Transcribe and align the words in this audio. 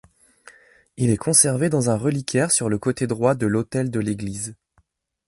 Il 0.97 1.11
est 1.11 1.17
conservé 1.17 1.69
dans 1.69 1.91
un 1.91 1.95
reliquaire 1.95 2.49
sur 2.49 2.69
le 2.69 2.79
côté 2.79 3.05
droit 3.05 3.35
de 3.35 3.45
l'autel 3.45 3.91
de 3.91 3.99
l'église. 3.99 4.55